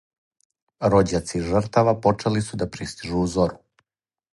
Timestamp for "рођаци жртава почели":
0.93-2.45